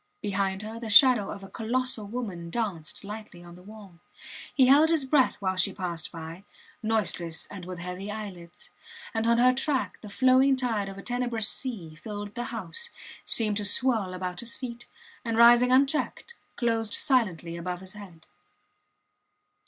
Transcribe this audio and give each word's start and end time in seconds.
Behind 0.23 0.63
her 0.63 0.79
the 0.79 0.89
shadow 0.89 1.29
of 1.29 1.43
a 1.43 1.47
colossal 1.47 2.07
woman 2.07 2.49
danced 2.49 3.03
lightly 3.03 3.43
on 3.43 3.53
the 3.55 3.61
wall. 3.61 3.99
He 4.55 4.65
held 4.65 4.89
his 4.89 5.05
breath 5.05 5.35
while 5.35 5.57
she 5.57 5.73
passed 5.73 6.11
by, 6.11 6.43
noiseless 6.81 7.45
and 7.51 7.65
with 7.65 7.77
heavy 7.77 8.09
eyelids. 8.09 8.71
And 9.13 9.27
on 9.27 9.37
her 9.37 9.53
track 9.53 9.99
the 10.01 10.09
flowing 10.09 10.55
tide 10.55 10.89
of 10.89 10.97
a 10.97 11.03
tenebrous 11.03 11.47
sea 11.47 11.93
filled 11.93 12.33
the 12.33 12.45
house, 12.45 12.89
seemed 13.25 13.57
to 13.57 13.65
swirl 13.65 14.15
about 14.15 14.39
his 14.39 14.55
feet, 14.55 14.87
and 15.23 15.37
rising 15.37 15.71
unchecked, 15.71 16.33
closed 16.55 16.95
silently 16.95 17.55
above 17.55 17.81
his 17.81 17.93
head. 17.93 18.25